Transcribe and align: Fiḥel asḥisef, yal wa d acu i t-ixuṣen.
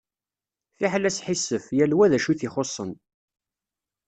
Fiḥel 0.77 1.07
asḥisef, 1.09 1.65
yal 1.77 1.95
wa 1.97 2.11
d 2.11 2.13
acu 2.17 2.29
i 2.31 2.35
t-ixuṣen. 2.39 2.91